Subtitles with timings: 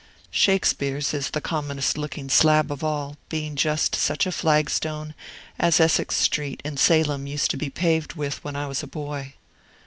[0.31, 5.13] Shakespeare's is the commonest looking slab of all, being just such a flag stone
[5.59, 9.35] as Essex Street in Salem used to be paved with, when I was a boy.